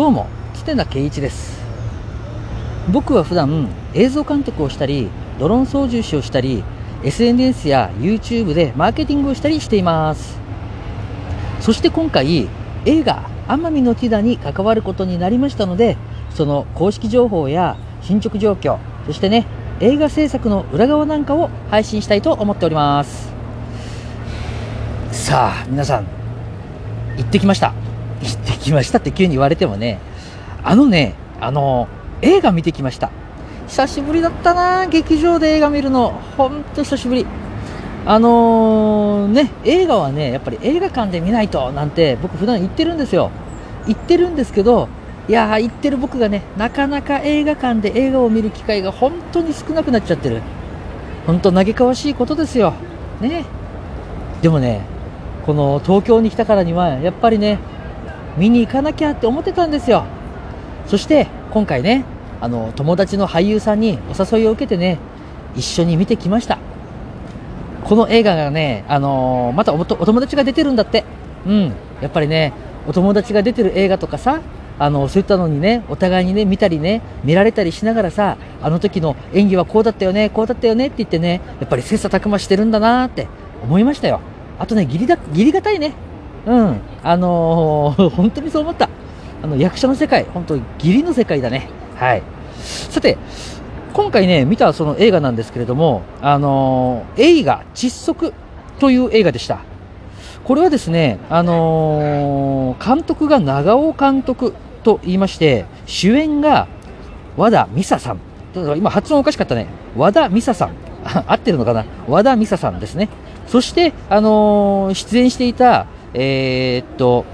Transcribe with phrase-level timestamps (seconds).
[0.00, 0.28] どうも
[0.64, 1.60] 常田圭一です。
[2.90, 6.64] 僕は普段映像監督をしたりドローン操縦士をしたり
[7.04, 10.40] SNS や YouTube でマーケティングをしたりしています。
[11.60, 12.48] そして今回
[12.86, 15.98] 映画奄美のティダに関わることになりましたので
[16.30, 19.46] その公式情報や進捗状況そしてね
[19.80, 23.30] 映画制作の裏側なんかを配信したいと思っております。
[25.12, 26.06] さあ皆さん
[27.18, 27.89] 行ってきました。
[28.70, 29.98] きましたって急に言われてもね
[30.62, 31.88] あのねあの
[32.22, 33.10] 映画見てきました。
[33.66, 36.10] 久しぶりだったな劇場で映画見るの。
[36.36, 37.26] ほんと久しぶり。
[38.04, 43.30] あのー、ね映画はねやっぱり映画館で見ないとなんて僕普段言ってるんですよ。
[43.86, 44.88] 言ってるんですけど
[45.28, 50.42] いやー言ってる僕がねなかなか映画館で映画を見る機会が本当に少なくなっちゃってる。
[51.26, 52.74] 本当嘆かわしいことですよ。
[53.20, 53.44] ね。
[54.42, 54.82] でもね
[55.46, 57.58] この東京に来たからにはやっぱりね
[58.40, 60.04] 見に行かなきゃって思ってたんですよ。
[60.86, 62.04] そして今回ね
[62.40, 64.98] あの友達の俳優さんにお誘いを受けてね
[65.54, 66.58] 一緒に見てきました。
[67.84, 71.04] この映画がね、あのー、またお友達が出てるんだって。
[71.46, 71.72] うん。
[72.00, 72.54] やっぱりね
[72.86, 74.40] お友達が出てる映画とかさ
[74.78, 83.28] あのそういったのにねお互いにね見たりね見られたりしながらさあの時の演技はこうだったよねこうだったよねって言ってねやっぱり切磋琢磨してるんだなって
[83.62, 84.20] 思いましたよ。
[84.58, 85.92] あとね義理だ義理がたいね。
[86.50, 88.88] うんあのー、 本当にそう思った
[89.42, 92.22] あの役者の世界本当義理の世界だねはい
[92.58, 93.16] さて
[93.92, 98.34] 今回ね見たその映画なんですけれどもあのー、映画窒息
[98.78, 99.60] という映画でした
[100.44, 106.66] これはですね、あのー、監督が長尾監督と言いまして、主演が
[107.36, 108.20] 和田美沙さん。
[108.76, 109.68] 今発音おかしかったね。
[109.96, 110.72] 和田美沙さん。
[111.04, 111.84] 合ってるのかな？
[112.08, 113.08] 和田美沙さんですね。
[113.46, 117.24] そして、あのー、出演していた、えー、っと、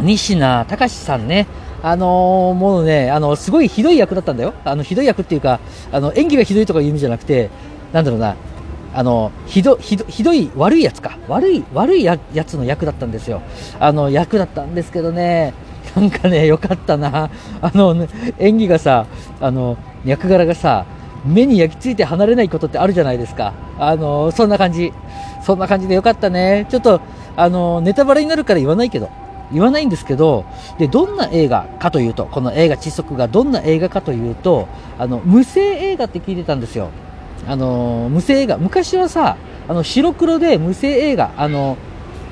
[0.00, 1.46] 西名隆さんね。
[1.82, 4.54] あのー、もうね、あの、すごいひどい役だったんだよ。
[4.64, 5.60] あの、ひどい役っていうか、
[5.92, 7.50] あの、演技がひどいとかいう意味じゃなくて、
[7.92, 8.36] なんだろうな、
[8.94, 11.18] あのひどひどひどい悪いやつか。
[11.28, 13.42] 悪い悪いやつの役だったんですよ。
[13.78, 15.52] あの役だったんですけどね。
[15.94, 17.30] なんかねよかったな。
[17.60, 18.08] あの、ね、
[18.38, 19.06] 演技がさ
[19.40, 20.86] あの役柄がさ
[21.24, 23.52] 目に焼き付いて離れないことってあるじゃないですか。
[23.78, 24.92] あのそんな感じ。
[25.44, 26.66] そんな感じでよかったね。
[26.68, 27.00] ちょっと
[27.38, 29.10] あのネタバレになるから言わないけど
[29.52, 30.44] 言わないんですけど
[30.76, 34.66] でどんな映画かというとこの映画「窒息」がどんな映画かというと
[34.98, 36.88] あの無声映画って聞いてたんですよ。
[37.46, 38.58] あの無声映画。
[38.58, 39.36] 昔はさ
[39.68, 41.76] あの白黒で無声映画あの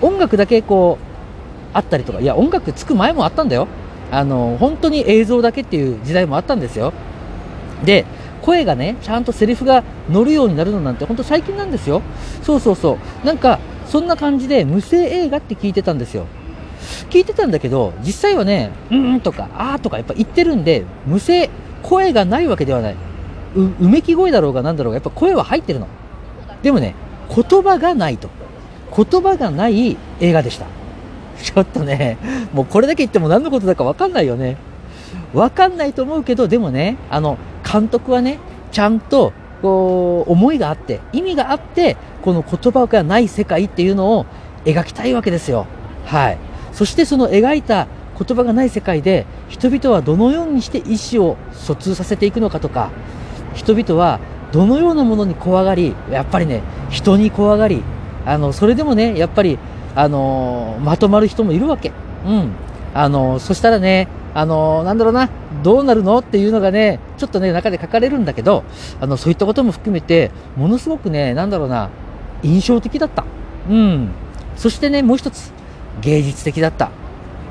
[0.00, 3.68] 音楽だけこうあったりとかいや音楽つく前もあったんだよ。
[4.10, 6.94] あの本当に映像だけっていう時代もあったんですよ。
[7.84, 8.06] で
[8.40, 12.00] 声がねちゃんとセリフが乗るようになるのなんて本当最近なんですよ。
[12.42, 13.26] そうそうそう。
[13.26, 16.26] なんかそんな感じで無声映画って聞いてたんですよ。
[17.10, 21.48] 聞いてたんだけど実際はね「うん」とか「あ」とかやっぱ言ってるんで無声
[21.82, 22.96] 声がないわけではない。
[23.56, 25.86] うめき声だろうが何だろうがやっぱ声は入ってるの。
[26.62, 26.94] でもね
[27.34, 28.28] 言葉がないと。
[28.96, 30.66] 言葉がない映画でした。
[31.42, 32.16] ちょっとね
[32.52, 34.56] もうこれだけ言っても何のことだか分かんないよね。
[35.32, 37.38] 分かんないと思うけどでもねあの
[37.70, 38.38] 監督はね
[38.72, 39.32] ちゃんと
[39.64, 44.26] こう思いがあって意味があってこの言葉がない世界っていうのを
[44.66, 45.64] 描きたいわけですよ。
[46.04, 46.38] はい。
[46.72, 47.86] そしてその描いた
[48.18, 52.90] 言葉がない世界で人々はどのようにして意思を疎通させていくのかとか
[53.54, 54.20] 人々は
[54.52, 57.82] どのようなものに怖がりやっぱりね人に怖がり
[58.26, 59.58] あのそれでもねやっぱり
[59.96, 61.90] あのまとまる人もいるわけ、
[62.26, 62.52] うん。
[62.92, 65.30] あのそしたらねあのなんだろうな
[65.62, 68.64] どうなるのっていうのがねちょっとね中で書かれるんだけど
[69.00, 71.90] あのそういったことも含めてものすごくねなんだろうな
[72.42, 73.24] 印象的だった、
[73.70, 74.10] うん、
[74.56, 75.52] そしてねもう一つ
[76.00, 76.90] 芸術的だった、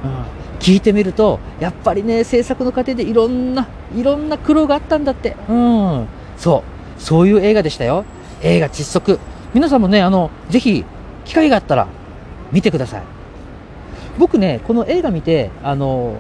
[0.04, 5.36] うん、聞いてみるとやっぱりね制作の過程でいろんないろんな苦労があったんだって。
[5.50, 6.08] うん。
[6.38, 6.64] そ
[6.98, 7.02] う。
[7.02, 8.06] そういう映画でしたよ。
[8.42, 9.20] 映画窒息。
[9.54, 10.84] 皆さんもねあのぜひ
[11.26, 11.88] 機会があったら
[12.52, 13.04] 見てください。
[14.18, 16.16] 僕ねこの映画見てあの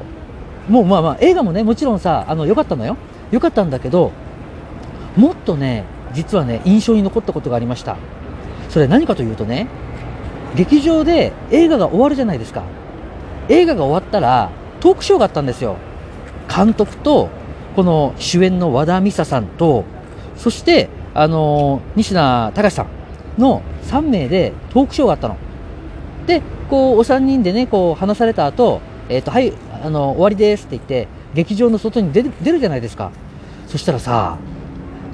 [0.69, 2.97] もうまあまあ映画もねもちろんさあの良かったのよ。
[3.31, 4.11] 良かったんだけど
[5.17, 7.97] もっとね実はね印象に残ったことがありました。
[8.69, 9.67] それ何かというとね
[10.55, 12.63] 劇場で映画が終わるじゃないですか。
[13.49, 15.77] 映画が終わったらトークショーがあったんですよ。
[16.53, 17.29] 監督と
[17.75, 19.83] この主演の和田美沙さんと
[20.35, 22.87] そしてあの西名隆さん
[23.41, 25.37] の3名でトークショーがあったの。
[26.27, 29.51] でこうお三人でねこう話された後、えっ、ー、とはい
[29.83, 33.11] あの終わりですって言って劇場の外に出る出るじゃないですか。
[33.67, 34.37] そしたらさ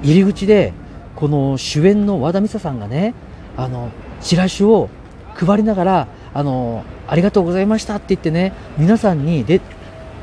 [0.02, 0.72] 入り口で
[1.16, 3.14] この主演の和田美沙さんがね
[3.56, 3.90] あの
[4.20, 4.88] チラシを
[5.34, 9.60] 配りながらあのありがとうございましたって言ってね皆さんにで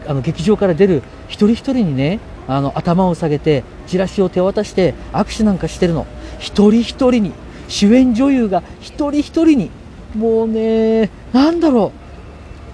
[0.07, 6.07] あの劇場から出る一人一人にねあの頭を下げてチラシを手渡して握手なんかしてるの。
[6.39, 7.33] 一人一人に
[7.67, 9.71] 主演女優が一人一人に。
[10.15, 12.06] もうねなんだろう。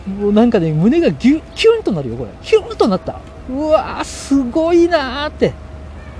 [0.08, 2.30] もうなんかね胸がギュキュンとなるよこれ。
[2.42, 3.20] キュンとなった。
[3.50, 5.54] うわーすごいなーって。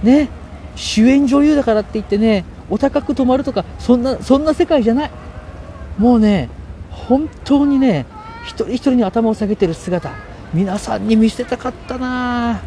[0.04, 0.30] ね。
[0.76, 5.12] 主演女優だからって言ってねお高く泊まるとかそんなそんな世界じゃない。
[5.98, 6.50] もうね
[6.90, 8.06] 本当にね
[8.44, 10.12] 一人一人に頭を下げてる姿
[10.54, 12.62] 皆さんに見せたかったな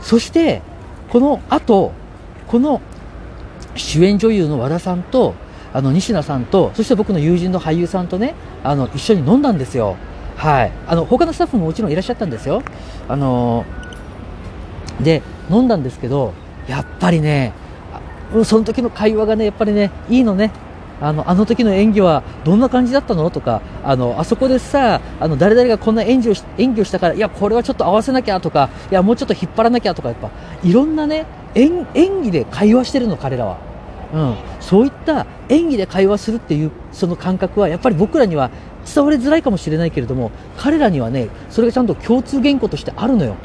[0.00, 0.62] そして
[1.10, 1.92] この後
[2.46, 2.80] この
[3.74, 5.34] 主演女優の和田さんと
[5.72, 8.34] あの西名さんとそして僕の友人の俳優さんとね
[8.64, 9.96] あの一緒に飲んだんですよ。
[10.40, 10.72] はい。
[10.86, 12.62] あの他のスタッフももちろんいらっしゃったんですよ。
[13.08, 13.66] あの
[14.98, 15.20] で
[15.50, 16.32] 飲んだんですけど
[16.66, 17.52] やっぱりね
[18.44, 20.50] その時の会話がねやっぱりねいいのね。
[21.02, 23.30] あのあの時の演技はどんな感じだったの？
[23.30, 30.30] とかあのあそこでさあの誰々がこんな演技をし演技をしたからいやこれはちょっと合わせなきゃとかいやもうちょっと引っ張らなきゃとかやっぱ
[30.62, 33.58] いろんなね演技で会話してるの彼らは、
[34.12, 38.50] うん、そういった演技で会話するっていうその感覚はやっぱり僕らには
[38.92, 43.36] 伝わりづらいかもしれないけれども彼らにはねそれがちゃんと共通言語としてあるのよ。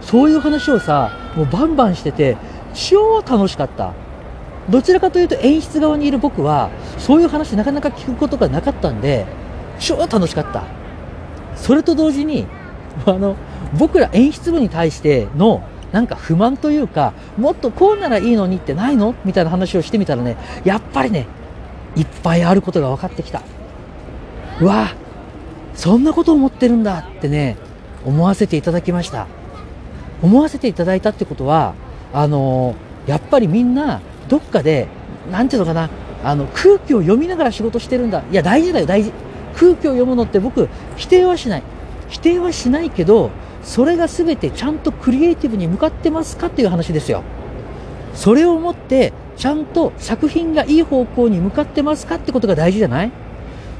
[0.00, 2.36] そういう話をさもうバンバンしてて
[2.74, 3.92] 超楽しかった。
[4.70, 9.26] どちらかというと演出側にいる僕はそういう話なかなか聞くことがなかったんで
[9.78, 10.64] 超楽しかった。
[11.56, 12.46] それと同時に
[13.06, 13.36] あの
[13.78, 21.26] 僕ら演出部に対してのなんか不満というかもっとこうならいいのにってないのみたいな話をしてみたらねやっぱりね
[21.96, 23.42] いっぱいあることが分かってきた
[24.60, 24.94] うわ
[25.74, 27.56] そんなこと思ってるんだってね
[28.04, 29.26] 思わせていただきました
[30.22, 31.74] 思わせていただいたってことは
[32.12, 32.74] あの
[33.06, 34.86] やっぱりみんなどっかで、
[35.30, 35.90] なんていうのかな、
[36.22, 38.22] あの空気を読みながら仕事してるんだ。
[38.30, 39.12] いや、大事だよ、大事。
[39.54, 41.62] 空気を読むのって僕、否定はしない。
[42.08, 43.30] 否定はしないけど、
[43.68, 47.22] それが全てちゃんとクリエイティブに向かってますかっていう話ですよ。
[48.14, 53.12] それをもって、ちゃんと作品がいい方向に向かってますかってことが大事じゃない？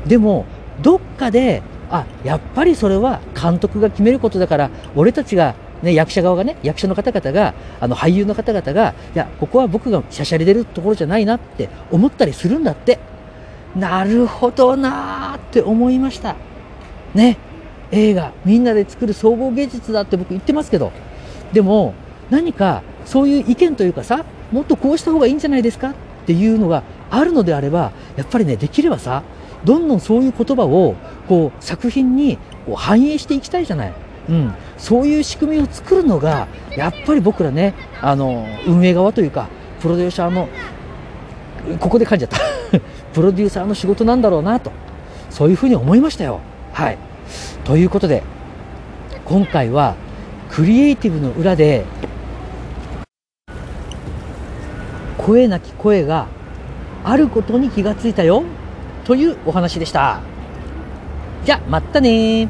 [0.07, 0.45] でも、
[0.83, 12.99] どっかで、あ、やっぱりそれは監督が決めることだから、俺たちがね、役者側がね、役者の方々が、あの俳優の方々が、いや、ここは僕がしゃしゃり出るところじゃないなって思ったりするんだって。
[13.75, 16.37] なるほどなーって思いました。
[17.15, 17.39] ね、
[17.91, 20.93] 映画、みんなで作る総合芸術だって僕言ってますけど、
[21.53, 21.95] でも、
[22.31, 25.91] 何かそういう意見というかさ、もっとこうした方がいいんじゃないですか？
[25.91, 25.95] っ
[26.27, 29.23] ていうのがあるのであれば、やっぱりね、できればさ、
[29.65, 30.95] どんどんそういう言葉を
[31.27, 32.37] こう作品に
[32.67, 33.93] こう反映していきたいじゃない。
[34.29, 39.49] うん、そういう仕組みを作るのがやっぱり僕らねあの運営側というか
[39.81, 40.49] プロデューサーの
[41.81, 42.39] ここで噛んじゃった。
[43.15, 44.71] プロデューサーの仕事なんだろうなと
[45.31, 46.41] そういうふうに思いましたよ。
[46.75, 46.99] はい、
[47.65, 48.23] ということで
[49.25, 49.97] 今回は
[50.51, 51.85] クリエイティブの裏で
[55.19, 56.29] 声なき声が
[57.05, 58.43] あることに気がついたよ
[59.05, 60.21] というお話でした。
[61.45, 62.49] じゃあまたね